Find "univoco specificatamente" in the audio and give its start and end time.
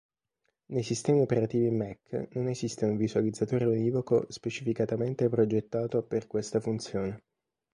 3.65-5.29